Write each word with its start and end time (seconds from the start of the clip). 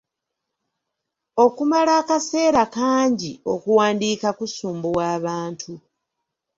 Okumala 1.45 1.91
akaseera 2.01 2.63
kangi 2.75 3.31
okuwandiika 3.53 4.29
kusumbuwa 4.37 5.03
abantu. 5.17 5.73